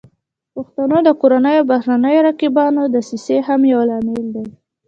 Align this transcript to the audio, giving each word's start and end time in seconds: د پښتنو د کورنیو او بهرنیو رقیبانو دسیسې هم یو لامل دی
د 0.53 0.53
پښتنو 0.55 0.97
د 1.07 1.09
کورنیو 1.21 1.61
او 1.63 1.69
بهرنیو 1.71 2.25
رقیبانو 2.29 2.81
دسیسې 2.95 3.37
هم 3.47 3.61
یو 3.73 3.81
لامل 3.89 4.23
دی 4.35 4.45